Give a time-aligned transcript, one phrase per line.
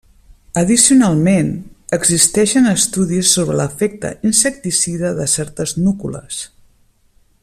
[0.59, 1.51] Addicionalment,
[1.97, 6.41] existeixen estudis sobre l'efecte insecticida de certes núcules.